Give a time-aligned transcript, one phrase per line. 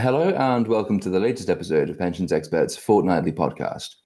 [0.00, 3.96] Hello, and welcome to the latest episode of Pensions Experts Fortnightly Podcast.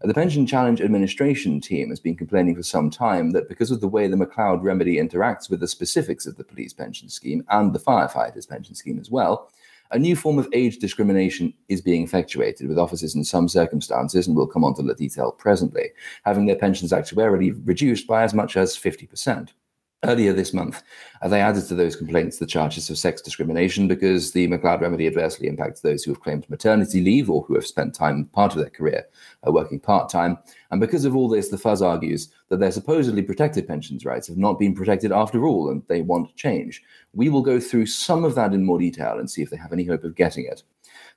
[0.00, 3.86] The Pension Challenge Administration team has been complaining for some time that because of the
[3.86, 7.78] way the McCloud remedy interacts with the specifics of the police pension scheme and the
[7.78, 9.50] firefighters pension scheme as well,
[9.90, 14.34] a new form of age discrimination is being effectuated with officers in some circumstances, and
[14.34, 15.90] we'll come on to the detail presently,
[16.24, 19.50] having their pensions actuarially reduced by as much as 50%.
[20.06, 20.84] Earlier this month,
[21.26, 25.48] they added to those complaints the charges of sex discrimination because the McCloud remedy adversely
[25.48, 28.70] impacts those who have claimed maternity leave or who have spent time part of their
[28.70, 29.04] career
[29.44, 30.38] uh, working part time.
[30.70, 34.36] And because of all this, the Fuzz argues that their supposedly protected pensions rights have
[34.36, 36.84] not been protected after all, and they want change.
[37.12, 39.72] We will go through some of that in more detail and see if they have
[39.72, 40.62] any hope of getting it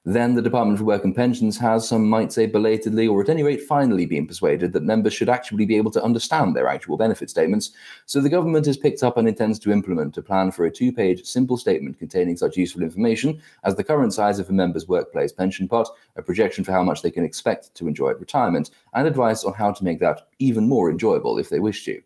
[0.06, 3.44] then the Department for Work and Pensions has, some might say belatedly, or at any
[3.44, 7.30] rate finally been persuaded that members should actually be able to understand their actual benefit
[7.30, 7.72] statements.
[8.06, 10.94] So the government has picked up and intends to implement a plan for a two
[10.94, 15.34] page simple statement containing such useful information as the current size of a member's workplace
[15.34, 19.06] pension pot, a projection for how much they can expect to enjoy at retirement, and
[19.06, 22.02] advice on how to make that even more enjoyable if they wish to.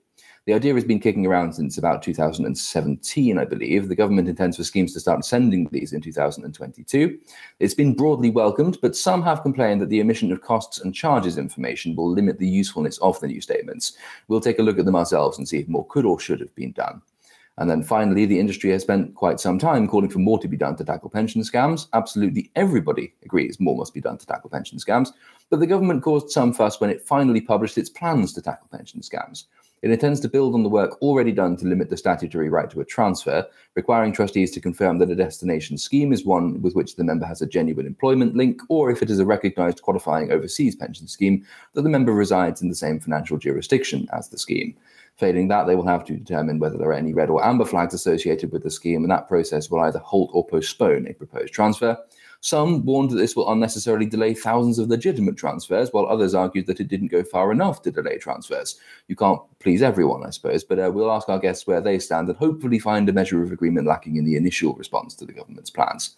[0.45, 3.87] The idea has been kicking around since about 2017, I believe.
[3.87, 7.17] The government intends for schemes to start sending these in 2022.
[7.61, 11.37] It's been broadly welcomed, but some have complained that the omission of costs and charges
[11.37, 13.93] information will limit the usefulness of the new statements.
[14.27, 16.53] We'll take a look at them ourselves and see if more could or should have
[16.55, 17.01] been done.
[17.57, 20.57] And then finally, the industry has spent quite some time calling for more to be
[20.57, 21.87] done to tackle pension scams.
[21.93, 25.09] Absolutely everybody agrees more must be done to tackle pension scams.
[25.49, 28.99] But the government caused some fuss when it finally published its plans to tackle pension
[28.99, 29.45] scams.
[29.83, 32.79] It intends to build on the work already done to limit the statutory right to
[32.79, 33.45] a transfer,
[33.75, 37.41] requiring trustees to confirm that a destination scheme is one with which the member has
[37.41, 41.81] a genuine employment link, or if it is a recognised qualifying overseas pension scheme, that
[41.81, 44.73] the member resides in the same financial jurisdiction as the scheme.
[45.17, 47.93] Failing that, they will have to determine whether there are any red or amber flags
[47.93, 51.97] associated with the scheme, and that process will either halt or postpone a proposed transfer.
[52.43, 56.81] Some warned that this will unnecessarily delay thousands of legitimate transfers, while others argued that
[56.81, 58.77] it didn't go far enough to delay transfers.
[59.07, 62.27] You can't please everyone, I suppose, but uh, we'll ask our guests where they stand
[62.27, 65.69] and hopefully find a measure of agreement lacking in the initial response to the government's
[65.69, 66.17] plans.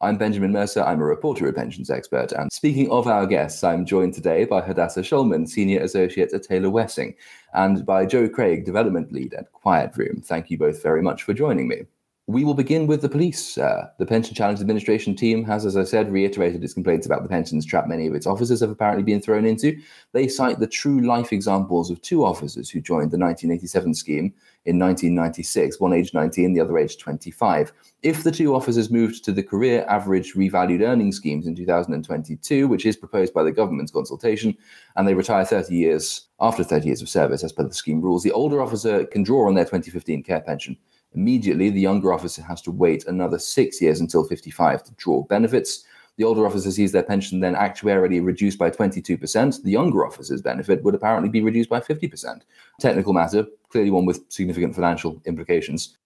[0.00, 0.84] I'm Benjamin Mercer.
[0.84, 2.30] I'm a reporter at Pensions Expert.
[2.30, 6.70] And speaking of our guests, I'm joined today by Hadassah Shulman, Senior Associate at Taylor
[6.70, 7.16] Wessing,
[7.54, 10.22] and by Joe Craig, Development Lead at Quiet Room.
[10.24, 11.86] Thank you both very much for joining me.
[12.28, 13.56] We will begin with the police.
[13.56, 17.28] Uh, the Pension Challenge Administration team has, as I said, reiterated its complaints about the
[17.28, 19.80] pensions trap many of its officers have apparently been thrown into.
[20.10, 24.76] They cite the true life examples of two officers who joined the 1987 scheme in
[24.76, 27.72] 1996, one aged 19, the other aged 25.
[28.02, 32.86] If the two officers moved to the career average revalued earnings schemes in 2022, which
[32.86, 34.56] is proposed by the government's consultation,
[34.96, 38.24] and they retire 30 years after 30 years of service as per the scheme rules,
[38.24, 40.76] the older officer can draw on their 2015 care pension
[41.16, 45.84] Immediately, the younger officer has to wait another six years until 55 to draw benefits.
[46.18, 49.62] The older officer sees their pension then actuarially reduced by 22%.
[49.62, 52.42] The younger officer's benefit would apparently be reduced by 50%.
[52.80, 55.96] Technical matter, clearly one with significant financial implications.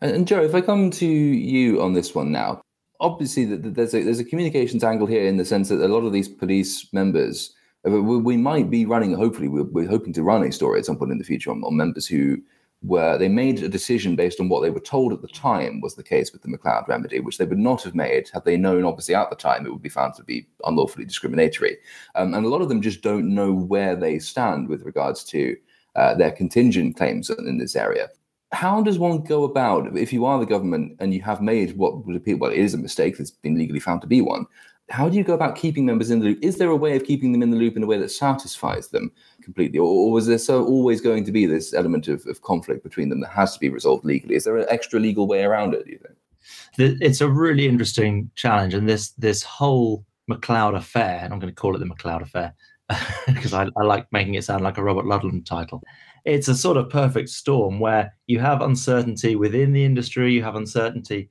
[0.00, 2.62] And, and Joe, if I come to you on this one now,
[3.00, 6.12] obviously there's a, there's a communications angle here in the sense that a lot of
[6.12, 7.54] these police members,
[7.86, 10.96] uh, we might be running, hopefully, we're, we're hoping to run a story at some
[10.96, 12.38] point in the future on, on members who
[12.82, 15.96] were they made a decision based on what they were told at the time was
[15.96, 18.84] the case with the McCloud remedy, which they would not have made had they known,
[18.84, 21.76] obviously, at the time it would be found to be unlawfully discriminatory.
[22.14, 25.56] Um, and a lot of them just don't know where they stand with regards to
[25.96, 28.08] uh, their contingent claims in this area.
[28.52, 32.06] How does one go about if you are the government and you have made what
[32.06, 34.46] would appear, well, it is a mistake that's been legally found to be one?
[34.90, 36.38] How do you go about keeping members in the loop?
[36.42, 38.88] Is there a way of keeping them in the loop in a way that satisfies
[38.88, 39.12] them?
[39.48, 42.82] completely, or, or, was there so always going to be this element of, of conflict
[42.82, 44.34] between them that has to be resolved legally?
[44.34, 45.86] Is there an extra legal way around it?
[45.86, 46.98] Do you think?
[47.00, 51.60] It's a really interesting challenge, and this this whole McCloud affair, and I'm going to
[51.60, 52.54] call it the McCloud affair
[53.26, 55.82] because I, I like making it sound like a Robert Ludlum title.
[56.26, 60.56] It's a sort of perfect storm where you have uncertainty within the industry, you have
[60.56, 61.30] uncertainty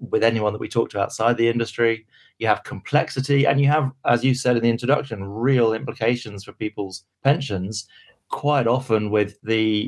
[0.00, 2.06] with anyone that we talk to outside the industry,
[2.38, 6.52] you have complexity, and you have, as you said in the introduction, real implications for
[6.52, 7.86] people's pensions.
[8.30, 9.86] Quite often, with the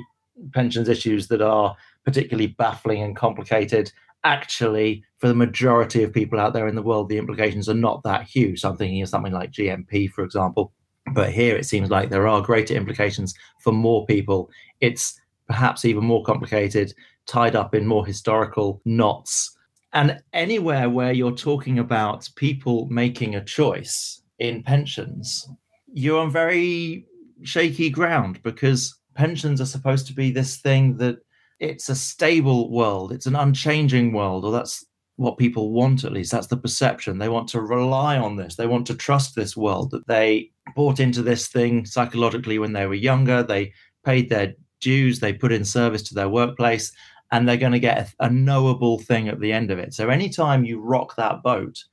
[0.53, 3.91] pensions issues that are particularly baffling and complicated,
[4.25, 8.03] actually, for the majority of people out there in the world, the implications are not
[8.05, 8.61] that huge.
[8.61, 10.73] So I'm thinking of something like GMP, for example.
[11.15, 14.51] But here it seems like there are greater implications for more people.
[14.81, 16.93] It's perhaps even more complicated,
[17.27, 19.56] tied up in more historical knots
[19.97, 25.49] and anywhere where you're talking about people making a choice in pensions,
[25.91, 27.07] you're on very
[27.45, 31.17] shaky ground because pensions are supposed to be this thing that
[31.61, 34.85] it's a stable world, it's an unchanging world, or that's
[35.17, 36.31] what people want at least.
[36.31, 37.17] That's the perception.
[37.17, 38.57] They want to rely on this.
[38.57, 42.87] They want to trust this world that they bought into this thing psychologically when they
[42.87, 43.43] were younger.
[43.43, 43.73] They
[44.05, 44.53] paid their
[44.83, 45.21] dues.
[45.21, 46.93] They put in service to their workplace
[47.33, 50.09] and they're going to get a, a knowable thing at the end of it so
[50.09, 51.85] anytime you rock that boat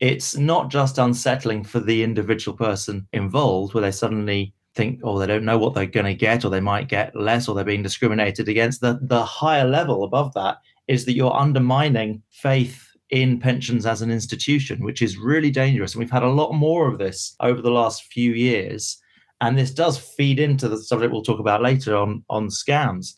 [0.00, 5.26] it's not just unsettling for the individual person involved where they suddenly think or they
[5.26, 7.82] don't know what they're going to get or they might get less or they're being
[7.82, 13.86] discriminated against the the higher level above that is that you're undermining faith in pensions
[13.86, 15.94] as an institution, which is really dangerous.
[15.94, 19.00] And we've had a lot more of this over the last few years.
[19.40, 23.14] And this does feed into the subject we'll talk about later on on scams.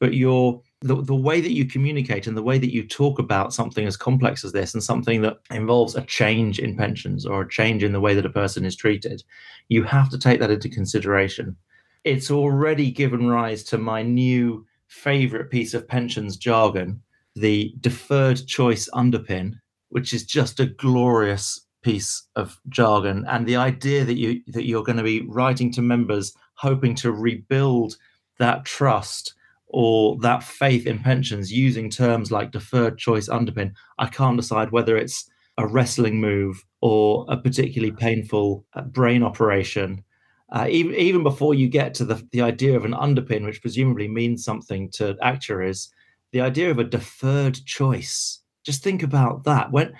[0.00, 3.54] But your the, the way that you communicate and the way that you talk about
[3.54, 7.48] something as complex as this and something that involves a change in pensions or a
[7.48, 9.22] change in the way that a person is treated,
[9.68, 11.56] you have to take that into consideration.
[12.04, 17.00] It's already given rise to my new favorite piece of pensions jargon,
[17.34, 19.54] the deferred choice underpin,
[19.90, 24.84] which is just a glorious piece of jargon, and the idea that you that you're
[24.84, 27.96] going to be writing to members hoping to rebuild
[28.38, 29.34] that trust
[29.72, 34.96] or that faith in pensions using terms like deferred choice underpin, I can't decide whether
[34.96, 35.28] it's
[35.58, 40.04] a wrestling move or a particularly painful uh, brain operation.
[40.50, 44.08] Uh, even even before you get to the the idea of an underpin, which presumably
[44.08, 45.90] means something to actuaries,
[46.32, 48.40] the idea of a deferred choice.
[48.64, 49.72] Just think about that.
[49.72, 49.94] When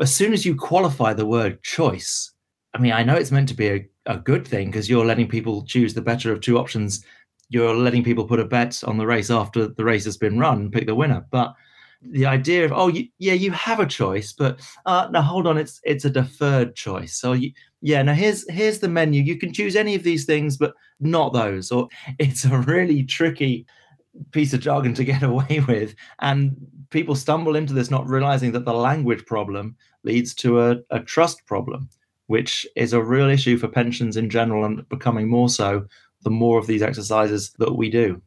[0.00, 2.32] as soon as you qualify the word choice,
[2.74, 5.28] I mean, I know it's meant to be a, a good thing because you're letting
[5.28, 7.04] people choose the better of two options.
[7.48, 10.60] You're letting people put a bet on the race after the race has been run,
[10.60, 11.24] and pick the winner.
[11.30, 11.54] But
[12.00, 15.58] the idea of oh you, yeah you have a choice but uh no hold on
[15.58, 17.50] it's it's a deferred choice so you,
[17.80, 21.32] yeah now here's here's the menu you can choose any of these things but not
[21.32, 21.88] those or
[22.20, 23.66] it's a really tricky
[24.32, 25.94] piece of jargon to get away with.
[26.20, 26.56] And
[26.90, 31.44] people stumble into this not realizing that the language problem leads to a, a trust
[31.46, 31.88] problem,
[32.26, 35.86] which is a real issue for pensions in general and becoming more so
[36.22, 38.20] the more of these exercises that we do.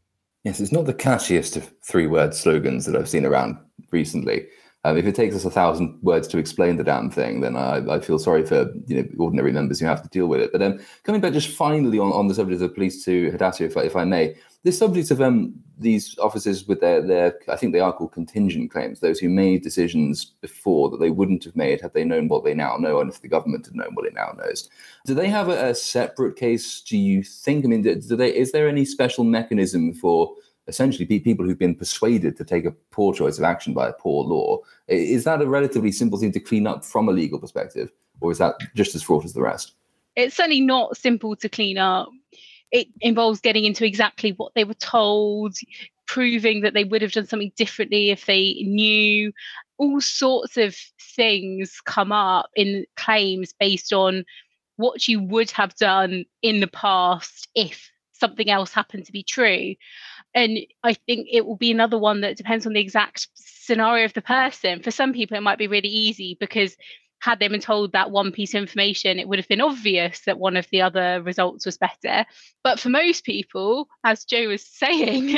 [0.44, 3.58] Yes, it's not the catchiest of three word slogans that I've seen around
[3.92, 4.48] recently.
[4.84, 7.78] Um, if it takes us a thousand words to explain the damn thing, then I,
[7.88, 10.52] I, feel sorry for you know ordinary members who have to deal with it.
[10.52, 13.66] But um, coming back just finally on, on the subject of the police to Hadassah,
[13.66, 17.74] if, if I may, this subject of um, these officers with their, their, I think
[17.74, 21.82] they are called contingent claims, those who made decisions before that they wouldn't have made
[21.82, 24.16] had they known what they now know, and if the government had known what it
[24.16, 24.68] now knows.
[25.06, 26.82] Do they have a, a separate case?
[26.82, 27.66] Do you think?
[27.66, 28.36] I mean, do, do they?
[28.36, 30.34] Is there any special mechanism for
[30.72, 34.24] essentially people who've been persuaded to take a poor choice of action by a poor
[34.24, 34.60] law.
[34.88, 37.92] Is that a relatively simple thing to clean up from a legal perspective,
[38.22, 39.74] or is that just as fraught as the rest?
[40.16, 42.10] It's certainly not simple to clean up.
[42.72, 45.58] It involves getting into exactly what they were told,
[46.08, 49.34] proving that they would have done something differently if they knew.
[49.78, 50.76] All sorts of
[51.16, 54.24] things come up in claims based on
[54.78, 59.76] what you would have done in the past if something else happened to be true
[60.34, 64.14] and I think it will be another one that depends on the exact scenario of
[64.14, 64.82] the person.
[64.82, 66.76] For some people, it might be really easy because
[67.22, 70.40] had they been told that one piece of information, it would have been obvious that
[70.40, 72.26] one of the other results was better.
[72.64, 75.38] But for most people, as Joe was saying,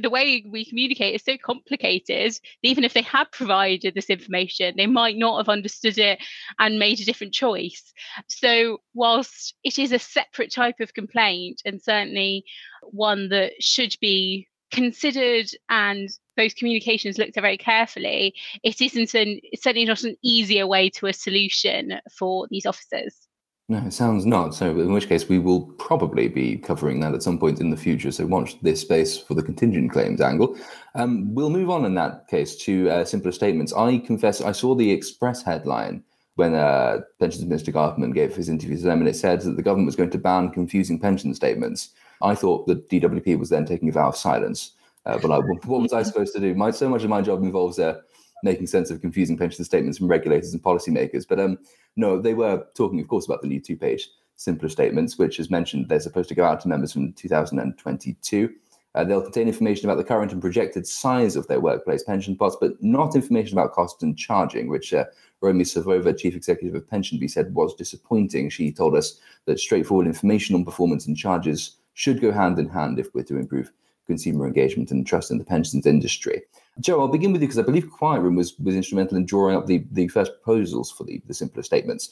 [0.00, 2.38] the way we communicate is so complicated.
[2.62, 6.20] Even if they had provided this information, they might not have understood it
[6.60, 7.92] and made a different choice.
[8.28, 12.44] So, whilst it is a separate type of complaint and certainly
[12.82, 19.40] one that should be considered and those communications looked at very carefully, it isn't an
[19.42, 23.28] it's certainly not an easier way to a solution for these officers.
[23.70, 24.52] No, it sounds not.
[24.52, 27.76] So, in which case, we will probably be covering that at some point in the
[27.76, 28.10] future.
[28.10, 30.56] So, watch this space for the contingent claims angle.
[30.96, 33.72] Um, we'll move on in that case to uh, simpler statements.
[33.72, 36.02] I confess, I saw the Express headline
[36.34, 39.62] when uh, Pensions Minister Gardner gave his interview to them, and it said that the
[39.62, 41.90] government was going to ban confusing pension statements.
[42.22, 44.72] I thought the DWP was then taking a vow of silence.
[45.06, 46.54] Uh, but I, what was I supposed to do?
[46.54, 48.00] My, so much of my job involves uh,
[48.42, 51.26] making sense of confusing pension statements from regulators and policymakers.
[51.28, 51.58] But um,
[51.96, 55.88] no, they were talking, of course, about the new two-page simpler statements, which, as mentioned,
[55.88, 58.50] they're supposed to go out to members from 2022.
[58.94, 62.56] Uh, they'll contain information about the current and projected size of their workplace pension pots,
[62.60, 65.04] but not information about cost and charging, which uh,
[65.40, 68.50] Romi Savova, chief executive of PensionBee, said was disappointing.
[68.50, 72.98] She told us that straightforward information on performance and charges should go hand in hand
[72.98, 73.70] if we're to improve
[74.06, 76.40] consumer engagement and trust in the pensions industry.
[76.80, 79.54] Joe, I'll begin with you because I believe Quiet Room was, was instrumental in drawing
[79.54, 82.08] up the, the first proposals for the, the simpler statements.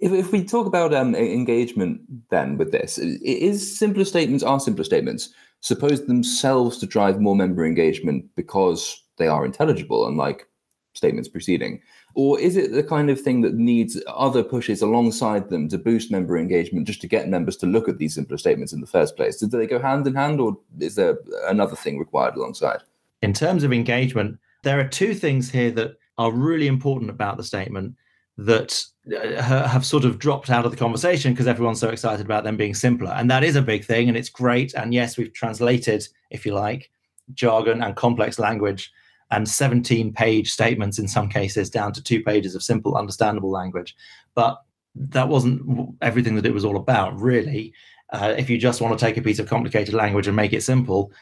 [0.00, 2.00] If, if we talk about um, engagement
[2.30, 7.66] then with this, is simpler statements, are simpler statements supposed themselves to drive more member
[7.66, 10.48] engagement because they are intelligible, unlike
[10.94, 11.82] statements preceding?
[12.14, 16.10] Or is it the kind of thing that needs other pushes alongside them to boost
[16.10, 19.16] member engagement just to get members to look at these simpler statements in the first
[19.16, 19.38] place?
[19.38, 22.80] Do they go hand in hand or is there another thing required alongside?
[23.22, 27.44] In terms of engagement, there are two things here that are really important about the
[27.44, 27.94] statement
[28.36, 28.82] that
[29.14, 32.56] uh, have sort of dropped out of the conversation because everyone's so excited about them
[32.56, 33.10] being simpler.
[33.10, 34.74] And that is a big thing and it's great.
[34.74, 36.90] And yes, we've translated, if you like,
[37.34, 38.92] jargon and complex language
[39.30, 43.94] and 17 page statements in some cases down to two pages of simple, understandable language.
[44.34, 44.60] But
[44.94, 47.72] that wasn't everything that it was all about, really.
[48.12, 50.62] Uh, if you just want to take a piece of complicated language and make it
[50.62, 51.12] simple,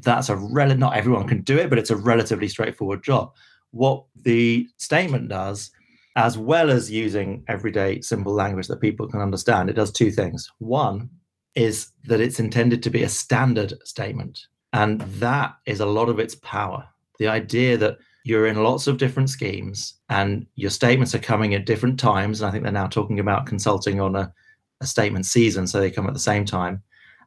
[0.00, 3.34] that's a rel- not everyone can do it, but it's a relatively straightforward job.
[3.72, 5.70] What the statement does,
[6.16, 10.50] as well as using everyday simple language that people can understand, it does two things.
[10.58, 11.10] One
[11.54, 16.18] is that it's intended to be a standard statement, and that is a lot of
[16.18, 21.20] its power the idea that you're in lots of different schemes and your statements are
[21.20, 22.40] coming at different times.
[22.40, 24.32] And I think they're now talking about consulting on a,
[24.80, 26.82] a statement season, so they come at the same time.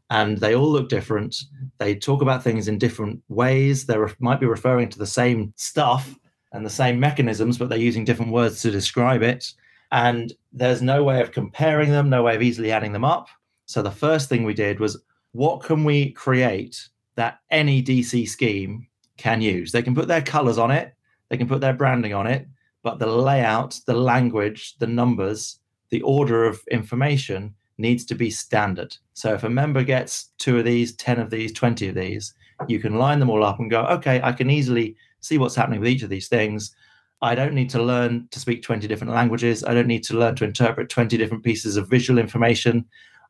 [0.10, 1.36] And they all look different.
[1.78, 3.86] They talk about things in different ways.
[3.86, 6.14] They re- might be referring to the same stuff
[6.52, 9.54] and the same mechanisms, but they're using different words to describe it.
[9.92, 13.28] And there's no way of comparing them, no way of easily adding them up.
[13.66, 18.88] So the first thing we did was what can we create that any DC scheme
[19.22, 19.72] can use.
[19.72, 20.94] They can put their colors on it,
[21.30, 22.48] they can put their branding on it,
[22.84, 25.60] but the layout, the language, the numbers,
[25.92, 28.98] the order of information needs to be standard.
[29.14, 32.34] So if a member gets two of these, 10 of these, 20 of these,
[32.68, 35.80] you can line them all up and go, okay, I can easily see what's happening
[35.80, 36.76] with each of these things.
[37.22, 39.64] I don't need to learn to speak 20 different languages.
[39.64, 42.86] I don't need to learn to interpret 20 different pieces of visual information.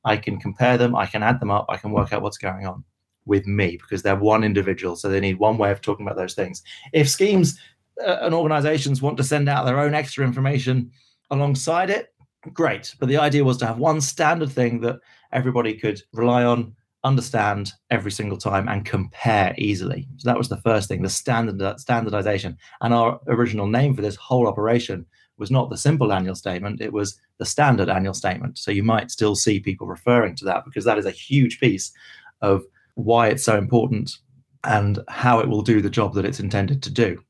[0.06, 2.66] I can compare them, I can add them up, I can work out what's going
[2.66, 2.84] on
[3.26, 4.96] with me because they're one individual.
[4.96, 6.64] So they need one way of talking about those things.
[6.94, 7.60] If schemes
[8.06, 10.92] uh, and organizations want to send out their own extra information
[11.30, 12.14] alongside it,
[12.54, 12.96] great.
[13.00, 15.00] But the idea was to have one standard thing that
[15.32, 20.08] everybody could rely on, understand every single time, and compare easily.
[20.18, 22.58] So that was the first thing, the standard standardization.
[22.82, 25.06] And our original name for this whole operation
[25.38, 28.60] was not the simple annual statement, it was the standard annual statement.
[28.60, 31.92] So you might still see people referring to that because that is a huge piece
[32.42, 32.64] of
[32.96, 34.12] why it's so important,
[34.64, 37.24] and how it will do the job that it's intended to do.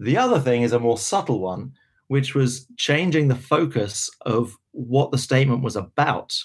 [0.00, 1.72] The other thing is a more subtle one,
[2.08, 6.38] which was changing the focus of what the statement was about.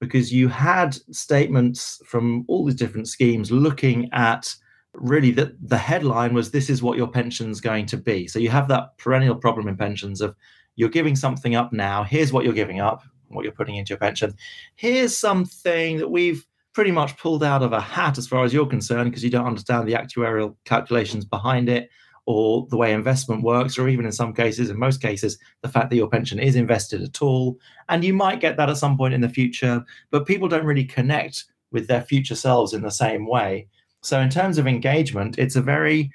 [0.00, 4.54] Because you had statements from all these different schemes looking at
[4.92, 8.26] really that the headline was this is what your pension's going to be.
[8.26, 10.34] So you have that perennial problem in pensions of
[10.76, 12.02] you're giving something up now.
[12.04, 14.34] Here's what you're giving up, what you're putting into your pension.
[14.74, 18.66] Here's something that we've pretty much pulled out of a hat as far as you're
[18.66, 21.88] concerned because you don't understand the actuarial calculations behind it
[22.26, 25.90] or the way investment works, or even in some cases, in most cases, the fact
[25.90, 27.58] that your pension is invested at all.
[27.88, 30.84] And you might get that at some point in the future, but people don't really
[30.86, 33.68] connect with their future selves in the same way.
[34.00, 36.10] So, in terms of engagement, it's a very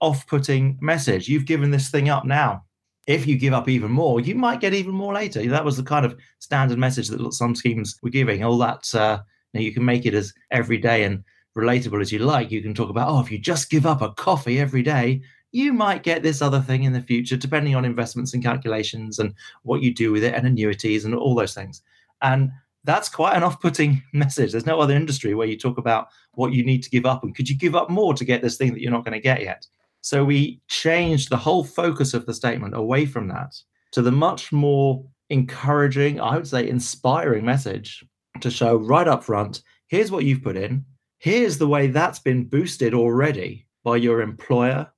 [0.00, 1.28] off putting message.
[1.28, 2.64] You've given this thing up now.
[3.06, 5.46] If you give up even more, you might get even more later.
[5.46, 8.44] That was the kind of standard message that some schemes were giving.
[8.44, 9.20] All that uh,
[9.54, 11.24] now you can make it as everyday and
[11.56, 12.50] relatable as you like.
[12.50, 15.72] You can talk about, oh, if you just give up a coffee every day, you
[15.72, 19.82] might get this other thing in the future, depending on investments and calculations and what
[19.82, 21.82] you do with it and annuities and all those things.
[22.22, 22.50] And
[22.84, 24.52] that's quite an off-putting message.
[24.52, 27.34] There's no other industry where you talk about what you need to give up and
[27.34, 29.42] could you give up more to get this thing that you're not going to get
[29.42, 29.66] yet.
[30.02, 33.54] So we changed the whole focus of the statement away from that
[33.92, 38.04] to the much more encouraging, I would say inspiring message
[38.42, 40.84] to show right up front here's what you've put in,
[41.18, 44.88] here's the way that's been boosted already by your employer,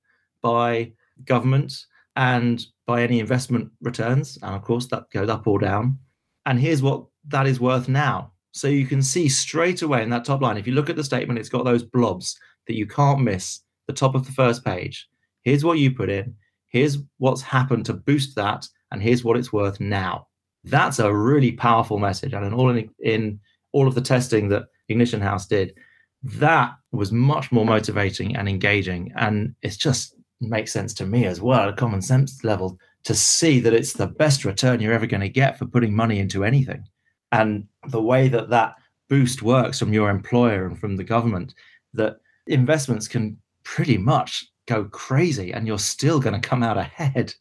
[0.43, 0.93] by
[1.25, 4.39] government, and by any investment returns.
[4.43, 5.99] And of course, that goes up or down.
[6.45, 8.33] And here's what that is worth now.
[8.53, 11.05] So you can see straight away in that top line, if you look at the
[11.05, 15.09] statement, it's got those blobs that you can't miss, the top of the first page.
[15.43, 16.35] Here's what you put in,
[16.69, 20.29] here's what's happened to boost that, and here's what it's worth now.
[20.65, 22.33] That's a really powerful message.
[22.33, 23.41] And in all in, in
[23.73, 25.75] all of the testing that Ignition House did,
[26.23, 29.13] that was much more motivating and engaging.
[29.17, 33.15] And it just makes sense to me as well, at a common sense level, to
[33.15, 36.45] see that it's the best return you're ever going to get for putting money into
[36.45, 36.85] anything.
[37.33, 38.75] And the way that that
[39.09, 41.55] boost works from your employer and from the government,
[41.95, 42.17] that
[42.47, 47.35] investments can pretty much go crazy and you're still going to come out ahead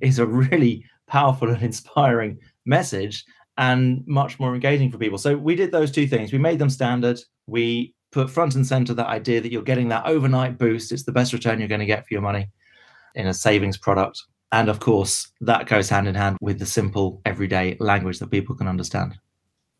[0.00, 3.24] is a really powerful and inspiring message
[3.58, 5.18] and much more engaging for people.
[5.18, 6.32] So we did those two things.
[6.32, 7.20] We made them standard.
[7.46, 10.92] We put front and center that idea that you're getting that overnight boost.
[10.92, 12.48] It's the best return you're going to get for your money.
[13.14, 14.22] in a savings product.
[14.52, 18.54] And of course, that goes hand in hand with the simple everyday language that people
[18.54, 19.14] can understand.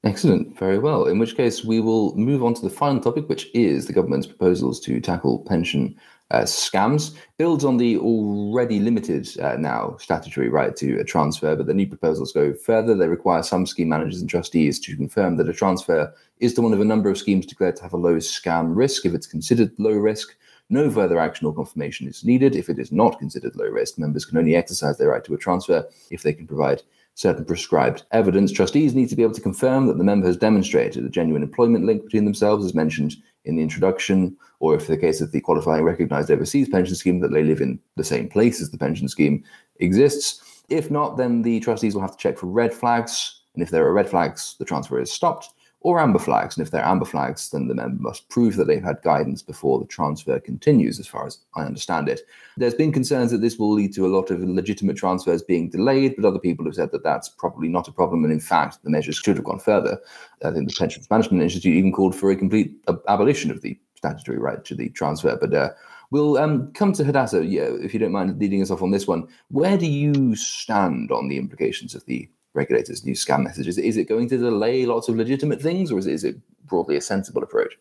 [0.05, 0.59] Excellent.
[0.59, 1.07] Very well.
[1.07, 4.27] In which case, we will move on to the final topic, which is the government's
[4.27, 5.95] proposals to tackle pension
[6.33, 7.15] uh, scams.
[7.39, 11.87] Builds on the already limited uh, now statutory right to a transfer, but the new
[11.87, 12.95] proposals go further.
[12.95, 16.73] They require some scheme managers and trustees to confirm that a transfer is to one
[16.73, 19.07] of a number of schemes declared to have a low scam risk.
[19.07, 20.35] If it's considered low risk,
[20.71, 22.57] no further action or confirmation is needed.
[22.57, 25.39] If it is not considered low risk, members can only exercise their right to a
[25.39, 26.83] transfer if they can provide
[27.15, 28.51] certain prescribed evidence.
[28.51, 31.85] Trustees need to be able to confirm that the member has demonstrated a genuine employment
[31.85, 35.85] link between themselves, as mentioned in the introduction, or if the case of the qualifying
[35.85, 39.43] recognized overseas pension scheme, that they live in the same place as the pension scheme
[39.81, 40.63] exists.
[40.69, 43.43] If not, then the trustees will have to check for red flags.
[43.55, 46.57] And if there are red flags, the transfer is stopped or amber flags.
[46.57, 49.79] And if they're amber flags, then the member must prove that they've had guidance before
[49.79, 52.23] the transfer continues, as far as I understand it.
[52.57, 56.15] There's been concerns that this will lead to a lot of legitimate transfers being delayed,
[56.17, 58.25] but other people have said that that's probably not a problem.
[58.25, 59.99] And in fact, the measures should have gone further.
[60.45, 62.75] I think the Pensions Management Institute even called for a complete
[63.09, 65.37] abolition of the statutory right to the transfer.
[65.37, 65.71] But uh,
[66.13, 69.09] We'll um, come to Hadassah, yeah, if you don't mind leading us off on this
[69.09, 69.27] one.
[69.49, 73.79] Where do you stand on the implications of the regulators' new scam messages?
[73.79, 76.97] Is it going to delay lots of legitimate things, or is it, is it broadly
[76.97, 77.75] a sensible approach?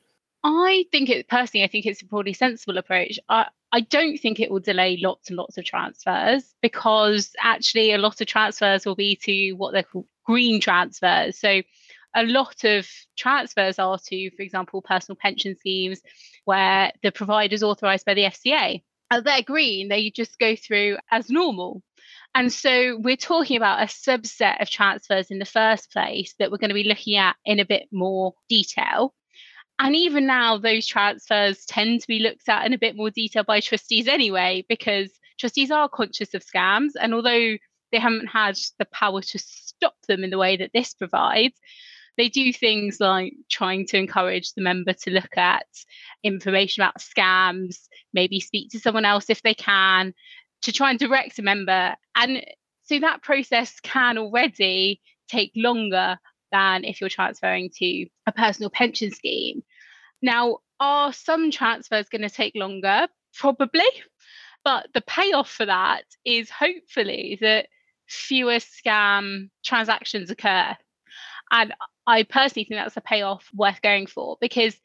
[0.44, 3.20] I think it personally, I think it's a broadly sensible approach.
[3.30, 8.00] I, I don't think it will delay lots and lots of transfers because actually a
[8.00, 11.38] lot of transfers will be to what they're called green transfers.
[11.38, 11.62] So
[12.16, 12.88] a lot of
[13.18, 16.02] transfers are to, for example, personal pension schemes
[16.46, 18.82] where the provider is authorized by the FCA.
[19.24, 21.84] They're green, they just go through as normal.
[22.34, 26.58] And so we're talking about a subset of transfers in the first place that we're
[26.58, 29.14] going to be looking at in a bit more detail.
[29.80, 33.44] And even now, those transfers tend to be looked at in a bit more detail
[33.44, 35.10] by trustees anyway, because
[35.40, 36.92] trustees are conscious of scams.
[37.00, 37.58] And although
[37.92, 41.56] they haven't had the power to stop them in the way that this provides,
[42.18, 45.66] they do things like trying to encourage the member to look at
[46.24, 50.14] information about scams, maybe speak to someone else if they can,
[50.64, 51.96] to try and direct a member.
[52.16, 52.46] And
[52.84, 56.18] so that process can already take longer
[56.52, 59.64] than if you're transferring to a personal pension scheme.
[60.22, 63.08] Now, are some transfers going to take longer?
[63.36, 63.86] Probably.
[64.64, 67.68] But the payoff for that is hopefully that
[68.08, 70.76] fewer scam transactions occur.
[71.52, 71.74] And
[72.06, 74.76] I personally think that's a payoff worth going for because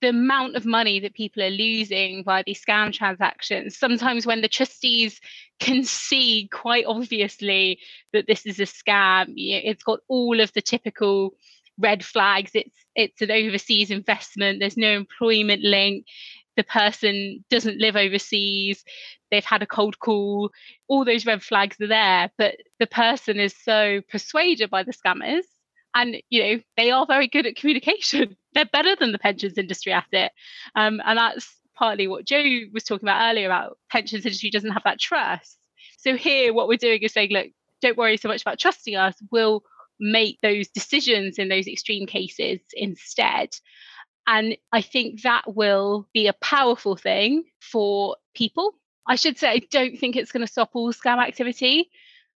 [0.00, 4.48] the amount of money that people are losing by these scam transactions, sometimes when the
[4.48, 5.20] trustees
[5.58, 7.78] can see quite obviously
[8.12, 11.34] that this is a scam, it's got all of the typical
[11.78, 12.52] red flags.
[12.54, 16.06] It's it's an overseas investment, there's no employment link,
[16.56, 18.84] the person doesn't live overseas,
[19.30, 20.50] they've had a cold call,
[20.88, 25.44] all those red flags are there, but the person is so persuaded by the scammers
[25.94, 28.36] and you know they are very good at communication.
[28.52, 30.32] They're better than the pensions industry at it
[30.74, 34.84] um, and that's partly what joe was talking about earlier about pensions industry doesn't have
[34.84, 35.56] that trust.
[35.98, 37.48] So here what we're doing is saying look
[37.80, 39.14] don't worry so much about trusting us.
[39.30, 39.62] We'll
[39.98, 43.50] make those decisions in those extreme cases instead.
[44.26, 48.74] And i think that will be a powerful thing for people.
[49.06, 51.90] I should say i don't think it's going to stop all scam activity.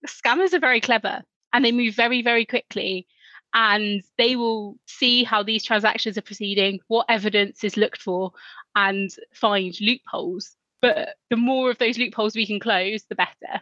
[0.06, 3.06] Scammers are very clever and they move very very quickly
[3.54, 8.32] and they will see how these transactions are proceeding, what evidence is looked for,
[8.76, 10.56] and find loopholes.
[10.80, 13.60] But the more of those loopholes we can close, the better.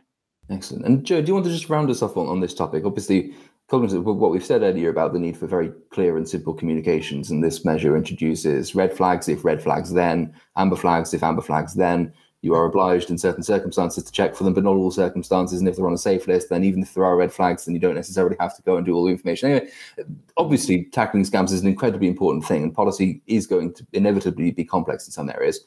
[0.51, 0.87] Excellent.
[0.87, 2.85] And Joe, do you want to just round us off on, on this topic?
[2.85, 3.35] Obviously,
[3.68, 7.31] cognizant of what we've said earlier about the need for very clear and simple communications,
[7.31, 11.74] and this measure introduces red flags if red flags then, amber flags if amber flags
[11.74, 15.59] then, you are obliged in certain circumstances to check for them, but not all circumstances.
[15.59, 17.74] And if they're on a safe list, then even if there are red flags, then
[17.74, 19.51] you don't necessarily have to go and do all the information.
[19.51, 19.70] Anyway,
[20.37, 24.64] obviously, tackling scams is an incredibly important thing, and policy is going to inevitably be
[24.64, 25.64] complex in some areas.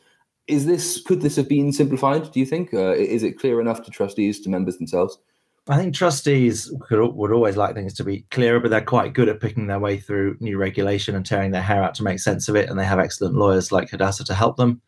[0.47, 2.31] Is this could this have been simplified?
[2.31, 2.73] Do you think?
[2.73, 5.19] Uh, is it clear enough to trustees, to members themselves?
[5.67, 9.29] I think trustees could, would always like things to be clearer, but they're quite good
[9.29, 12.49] at picking their way through new regulation and tearing their hair out to make sense
[12.49, 12.69] of it.
[12.69, 14.81] And they have excellent lawyers like Hadassah to help them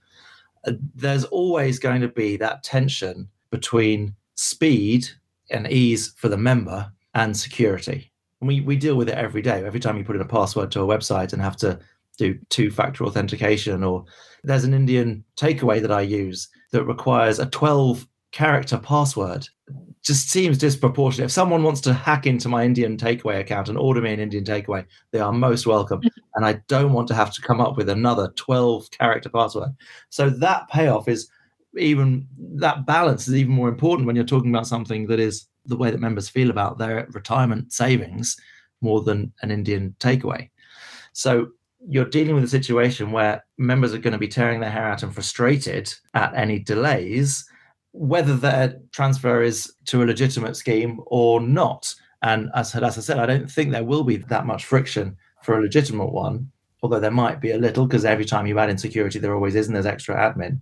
[0.95, 5.07] there's always going to be that tension between speed
[5.49, 8.11] and ease for the member and security.
[8.41, 9.63] We, we deal with it every day.
[9.65, 11.79] Every time you put in a password to a website and have to
[12.17, 14.05] do two factor authentication, or
[14.43, 19.47] there's an Indian takeaway that I use that requires a 12 character password
[20.03, 21.25] just seems disproportionate.
[21.25, 24.43] If someone wants to hack into my Indian takeaway account and order me an Indian
[24.43, 26.01] takeaway, they are most welcome.
[26.35, 29.71] and I don't want to have to come up with another 12 character password.
[30.09, 31.29] So that payoff is
[31.77, 35.77] even that balance is even more important when you're talking about something that is the
[35.77, 38.37] way that members feel about their retirement savings
[38.81, 40.49] more than an Indian takeaway.
[41.13, 41.49] So
[41.87, 45.03] you're dealing with a situation where members are going to be tearing their hair out
[45.03, 47.45] and frustrated at any delays,
[47.93, 51.93] whether their transfer is to a legitimate scheme or not.
[52.21, 55.57] And as, as I said, I don't think there will be that much friction for
[55.57, 56.51] a legitimate one,
[56.81, 59.55] although there might be a little because every time you add in security, there always
[59.55, 60.59] is, and there's extra admin.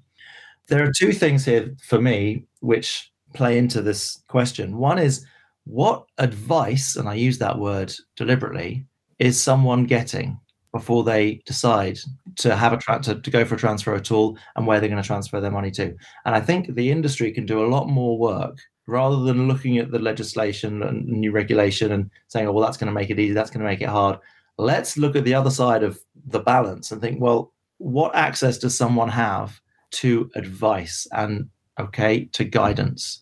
[0.68, 4.78] There are two things here for me which play into this question.
[4.78, 5.26] One is
[5.64, 8.86] what advice, and I use that word deliberately,
[9.20, 10.40] is someone getting
[10.72, 12.00] before they decide
[12.38, 14.90] to have a tra- to, to go for a transfer at all and where they're
[14.90, 15.96] going to transfer their money to.
[16.26, 18.58] And I think the industry can do a lot more work
[18.88, 22.88] rather than looking at the legislation and new regulation and saying, oh, well, that's going
[22.88, 24.18] to make it easy, that's going to make it hard.
[24.58, 28.76] Let's look at the other side of the balance and think, well, what access does
[28.76, 29.60] someone have
[29.92, 33.22] to advice and, okay, to guidance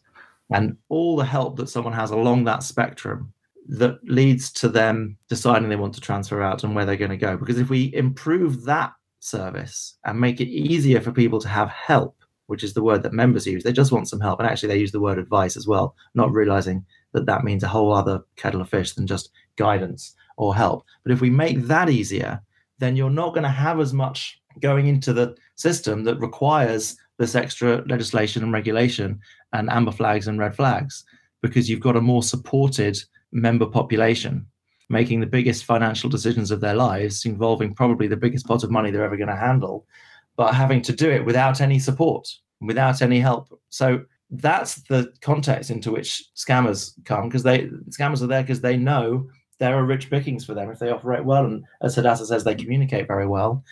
[0.52, 3.32] and all the help that someone has along that spectrum
[3.70, 7.18] that leads to them deciding they want to transfer out and where they're going to
[7.18, 7.38] go.
[7.38, 12.16] Because if we improve that service and make it easier for people to have help,
[12.48, 14.40] which is the word that members use, they just want some help.
[14.40, 17.68] And actually, they use the word advice as well, not realizing that that means a
[17.68, 20.84] whole other kettle of fish than just guidance or help.
[21.04, 22.42] But if we make that easier,
[22.80, 27.36] then you're not going to have as much going into the system that requires this
[27.36, 29.20] extra legislation and regulation
[29.54, 31.04] and amber flags and red flags
[31.42, 32.98] because you've got a more supported
[33.32, 34.46] member population
[34.89, 38.89] making the biggest financial decisions of their lives, involving probably the biggest pot of money
[38.89, 39.86] they're ever going to handle,
[40.36, 42.28] but having to do it without any support,
[42.60, 43.48] without any help.
[43.70, 48.78] So that's the context into which scammers come because they scammers are there because they
[48.78, 51.46] know there are rich pickings for them if they operate well.
[51.46, 53.63] And as Hadassah says, they communicate very well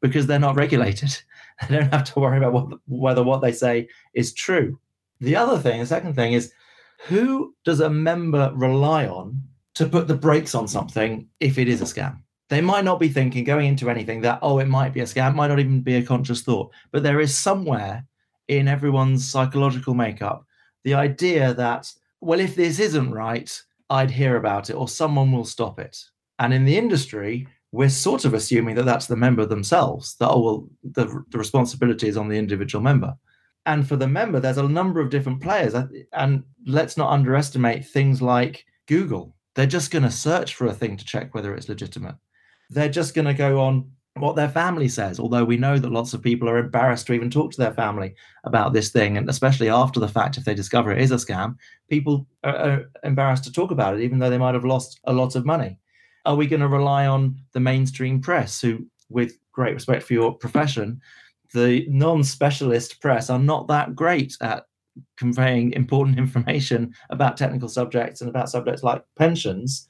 [0.00, 1.16] because they're not regulated.
[1.68, 4.80] They don't have to worry about what, whether what they say is true.
[5.20, 6.52] The other thing, the second thing is
[7.06, 9.42] who does a member rely on
[9.74, 12.18] to put the brakes on something if it is a scam?
[12.48, 15.34] They might not be thinking going into anything that, oh, it might be a scam,
[15.34, 18.04] might not even be a conscious thought, but there is somewhere
[18.48, 20.46] in everyone's psychological makeup
[20.84, 21.90] the idea that,
[22.20, 25.98] well, if this isn't right, I'd hear about it or someone will stop it.
[26.38, 30.40] And in the industry, we're sort of assuming that that's the member themselves, that, oh,
[30.40, 33.16] well, the, the responsibility is on the individual member
[33.66, 35.74] and for the member there's a number of different players.
[36.12, 39.34] And let's not underestimate things like google.
[39.54, 42.16] They're just going to search for a thing to check whether it's legitimate.
[42.70, 46.14] They're just going to go on what their family says although we know that lots
[46.14, 49.68] of people are embarrassed to even talk to their family about this thing and especially
[49.68, 51.56] after the fact if they discover it is a scam
[51.90, 55.34] people are, embarrassed to talk about it even though they might have lost a lot
[55.34, 55.78] of money.
[56.26, 60.32] Are we going to rely on the mainstream press who with great respect for your
[60.32, 61.00] profession
[61.54, 64.66] the non-specialist press are not that great at
[65.16, 69.88] conveying important information about technical subjects and about subjects like pensions,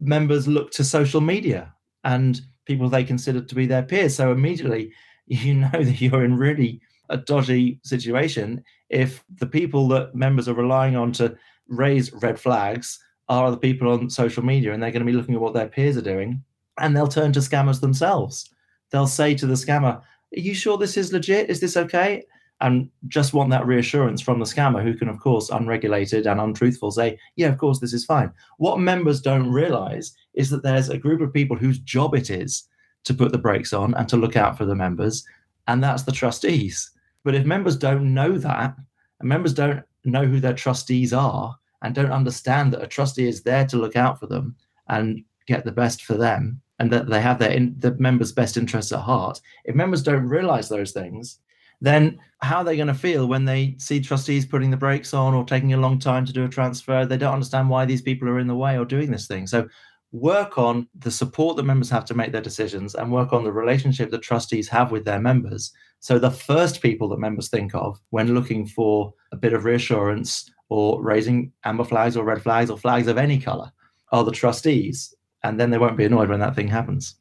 [0.00, 1.72] members look to social media
[2.04, 4.14] and people they consider to be their peers.
[4.14, 4.92] So immediately
[5.26, 10.54] you know that you're in really a dodgy situation if the people that members are
[10.54, 11.36] relying on to
[11.68, 12.98] raise red flags
[13.28, 15.68] are the people on social media and they're going to be looking at what their
[15.68, 16.42] peers are doing
[16.78, 18.50] and they'll turn to scammers themselves.
[18.90, 20.00] They'll say to the scammer,
[20.34, 21.50] are you sure this is legit?
[21.50, 22.24] Is this okay?
[22.60, 26.90] And just want that reassurance from the scammer, who can, of course, unregulated and untruthful,
[26.90, 28.32] say, yeah, of course, this is fine.
[28.56, 32.66] What members don't realize is that there's a group of people whose job it is
[33.04, 35.24] to put the brakes on and to look out for the members,
[35.68, 36.90] and that's the trustees.
[37.24, 38.74] But if members don't know that,
[39.20, 43.42] and members don't know who their trustees are, and don't understand that a trustee is
[43.42, 44.56] there to look out for them
[44.88, 48.56] and get the best for them, and that they have their in, the members' best
[48.56, 49.40] interests at heart.
[49.64, 51.38] If members don't realize those things,
[51.80, 55.34] then how are they going to feel when they see trustees putting the brakes on
[55.34, 57.04] or taking a long time to do a transfer?
[57.04, 59.46] They don't understand why these people are in the way or doing this thing.
[59.46, 59.68] So
[60.12, 63.52] work on the support that members have to make their decisions and work on the
[63.52, 65.72] relationship that trustees have with their members.
[66.00, 70.50] So the first people that members think of when looking for a bit of reassurance
[70.68, 73.70] or raising amber flags or red flags or flags of any color
[74.12, 77.16] are the trustees and then they won't be annoyed when that thing happens.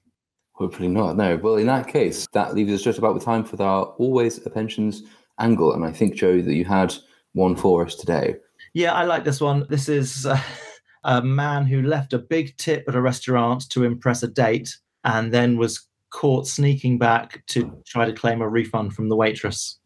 [0.54, 1.17] Hopefully not.
[1.17, 1.36] No.
[1.38, 4.49] Well, in that case, that leaves us just about the time for our always a
[4.49, 5.04] pensions
[5.39, 5.73] angle.
[5.73, 6.95] And I think, Joe, that you had
[7.34, 8.36] one for us today.
[8.73, 9.65] Yeah, I like this one.
[9.69, 10.39] This is uh,
[11.04, 15.34] a man who left a big tip at a restaurant to impress a date and
[15.34, 19.78] then was caught sneaking back to try to claim a refund from the waitress.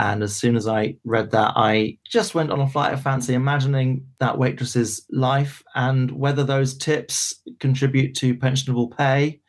[0.00, 3.34] And as soon as I read that, I just went on a flight of fancy,
[3.34, 9.42] imagining that waitress's life and whether those tips contribute to pensionable pay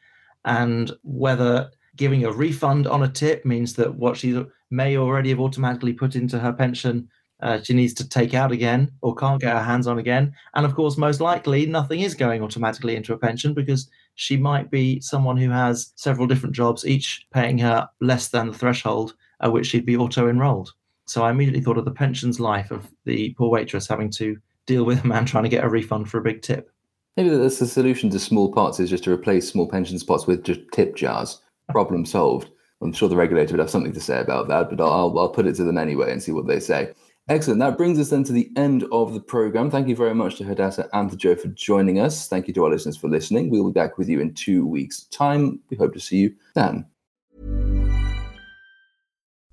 [0.44, 5.40] and whether giving a refund on a tip means that what she may already have
[5.40, 7.08] automatically put into her pension
[7.42, 10.32] uh, she needs to take out again or can't get her hands on again.
[10.54, 14.70] And of course, most likely, nothing is going automatically into a pension because she might
[14.70, 19.52] be someone who has several different jobs, each paying her less than the threshold at
[19.52, 20.74] which she'd be auto enrolled.
[21.06, 24.84] So I immediately thought of the pensions life of the poor waitress having to deal
[24.84, 26.70] with a man trying to get a refund for a big tip.
[27.18, 30.44] Maybe that's the solution to small pots is just to replace small pension pots with
[30.44, 31.42] just tip jars.
[31.70, 32.50] Problem solved.
[32.82, 35.46] I'm sure the regulator would have something to say about that, but I'll, I'll put
[35.46, 36.94] it to them anyway and see what they say.
[37.30, 37.60] Excellent.
[37.60, 39.70] That brings us then to the end of the program.
[39.70, 42.28] Thank you very much to Hadassah and to Joe for joining us.
[42.28, 43.50] Thank you to our listeners for listening.
[43.50, 45.60] We'll be back with you in two weeks' time.
[45.70, 46.86] We hope to see you then.